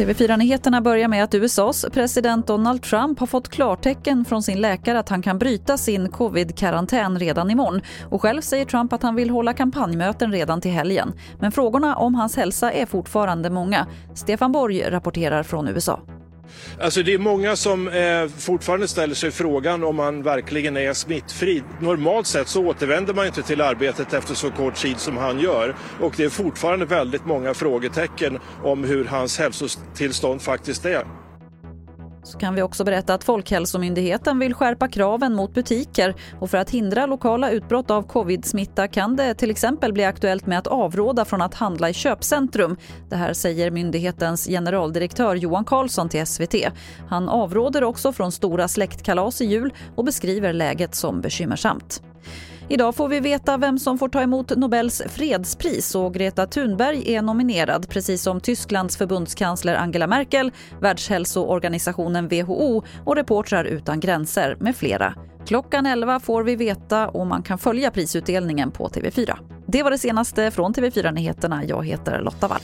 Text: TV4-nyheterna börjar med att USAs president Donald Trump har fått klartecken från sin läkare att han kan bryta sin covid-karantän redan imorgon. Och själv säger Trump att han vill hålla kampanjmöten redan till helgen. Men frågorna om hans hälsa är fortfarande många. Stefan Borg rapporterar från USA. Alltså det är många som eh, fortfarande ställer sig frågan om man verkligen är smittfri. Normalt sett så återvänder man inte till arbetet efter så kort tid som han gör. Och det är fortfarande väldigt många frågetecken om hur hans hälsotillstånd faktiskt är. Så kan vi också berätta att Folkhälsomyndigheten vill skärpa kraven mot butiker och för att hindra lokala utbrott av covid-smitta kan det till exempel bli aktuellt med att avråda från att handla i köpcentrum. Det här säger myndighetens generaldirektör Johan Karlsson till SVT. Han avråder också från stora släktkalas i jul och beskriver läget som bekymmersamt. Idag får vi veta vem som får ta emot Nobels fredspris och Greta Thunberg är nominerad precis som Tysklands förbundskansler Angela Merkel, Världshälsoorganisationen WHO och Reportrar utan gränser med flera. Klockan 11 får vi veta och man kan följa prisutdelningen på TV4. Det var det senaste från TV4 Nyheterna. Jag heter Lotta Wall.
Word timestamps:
TV4-nyheterna 0.00 0.80
börjar 0.80 1.08
med 1.08 1.24
att 1.24 1.34
USAs 1.34 1.86
president 1.92 2.46
Donald 2.46 2.82
Trump 2.82 3.18
har 3.18 3.26
fått 3.26 3.48
klartecken 3.48 4.24
från 4.24 4.42
sin 4.42 4.60
läkare 4.60 4.98
att 4.98 5.08
han 5.08 5.22
kan 5.22 5.38
bryta 5.38 5.78
sin 5.78 6.08
covid-karantän 6.08 7.18
redan 7.18 7.50
imorgon. 7.50 7.80
Och 8.10 8.22
själv 8.22 8.40
säger 8.40 8.64
Trump 8.64 8.92
att 8.92 9.02
han 9.02 9.14
vill 9.14 9.30
hålla 9.30 9.52
kampanjmöten 9.52 10.32
redan 10.32 10.60
till 10.60 10.70
helgen. 10.70 11.12
Men 11.40 11.52
frågorna 11.52 11.96
om 11.96 12.14
hans 12.14 12.36
hälsa 12.36 12.72
är 12.72 12.86
fortfarande 12.86 13.50
många. 13.50 13.86
Stefan 14.14 14.52
Borg 14.52 14.82
rapporterar 14.90 15.42
från 15.42 15.68
USA. 15.68 16.00
Alltså 16.80 17.02
det 17.02 17.14
är 17.14 17.18
många 17.18 17.56
som 17.56 17.88
eh, 17.88 18.28
fortfarande 18.38 18.88
ställer 18.88 19.14
sig 19.14 19.30
frågan 19.30 19.84
om 19.84 19.96
man 19.96 20.22
verkligen 20.22 20.76
är 20.76 20.92
smittfri. 20.92 21.62
Normalt 21.80 22.26
sett 22.26 22.48
så 22.48 22.66
återvänder 22.66 23.14
man 23.14 23.26
inte 23.26 23.42
till 23.42 23.60
arbetet 23.60 24.12
efter 24.12 24.34
så 24.34 24.50
kort 24.50 24.74
tid 24.74 24.98
som 24.98 25.16
han 25.16 25.40
gör. 25.40 25.74
Och 26.00 26.14
det 26.16 26.24
är 26.24 26.28
fortfarande 26.28 26.84
väldigt 26.84 27.26
många 27.26 27.54
frågetecken 27.54 28.38
om 28.62 28.84
hur 28.84 29.04
hans 29.04 29.38
hälsotillstånd 29.38 30.42
faktiskt 30.42 30.84
är. 30.84 31.04
Så 32.22 32.38
kan 32.38 32.54
vi 32.54 32.62
också 32.62 32.84
berätta 32.84 33.14
att 33.14 33.24
Folkhälsomyndigheten 33.24 34.38
vill 34.38 34.54
skärpa 34.54 34.88
kraven 34.88 35.34
mot 35.34 35.54
butiker 35.54 36.14
och 36.40 36.50
för 36.50 36.58
att 36.58 36.70
hindra 36.70 37.06
lokala 37.06 37.50
utbrott 37.50 37.90
av 37.90 38.02
covid-smitta 38.02 38.88
kan 38.88 39.16
det 39.16 39.34
till 39.34 39.50
exempel 39.50 39.92
bli 39.92 40.04
aktuellt 40.04 40.46
med 40.46 40.58
att 40.58 40.66
avråda 40.66 41.24
från 41.24 41.42
att 41.42 41.54
handla 41.54 41.90
i 41.90 41.92
köpcentrum. 41.92 42.76
Det 43.08 43.16
här 43.16 43.32
säger 43.32 43.70
myndighetens 43.70 44.46
generaldirektör 44.46 45.34
Johan 45.34 45.64
Karlsson 45.64 46.08
till 46.08 46.26
SVT. 46.26 46.54
Han 47.08 47.28
avråder 47.28 47.84
också 47.84 48.12
från 48.12 48.32
stora 48.32 48.68
släktkalas 48.68 49.40
i 49.40 49.44
jul 49.44 49.72
och 49.96 50.04
beskriver 50.04 50.52
läget 50.52 50.94
som 50.94 51.20
bekymmersamt. 51.20 52.02
Idag 52.72 52.94
får 52.94 53.08
vi 53.08 53.20
veta 53.20 53.56
vem 53.56 53.78
som 53.78 53.98
får 53.98 54.08
ta 54.08 54.22
emot 54.22 54.56
Nobels 54.56 55.02
fredspris 55.06 55.94
och 55.94 56.14
Greta 56.14 56.46
Thunberg 56.46 57.14
är 57.14 57.22
nominerad 57.22 57.88
precis 57.88 58.22
som 58.22 58.40
Tysklands 58.40 58.96
förbundskansler 58.96 59.74
Angela 59.74 60.06
Merkel, 60.06 60.52
Världshälsoorganisationen 60.80 62.28
WHO 62.28 62.82
och 63.04 63.16
Reportrar 63.16 63.64
utan 63.64 64.00
gränser 64.00 64.56
med 64.60 64.76
flera. 64.76 65.14
Klockan 65.46 65.86
11 65.86 66.20
får 66.20 66.42
vi 66.42 66.56
veta 66.56 67.08
och 67.08 67.26
man 67.26 67.42
kan 67.42 67.58
följa 67.58 67.90
prisutdelningen 67.90 68.70
på 68.70 68.88
TV4. 68.88 69.36
Det 69.66 69.82
var 69.82 69.90
det 69.90 69.98
senaste 69.98 70.50
från 70.50 70.74
TV4 70.74 71.12
Nyheterna. 71.12 71.64
Jag 71.64 71.86
heter 71.86 72.20
Lotta 72.20 72.48
Wall. 72.48 72.60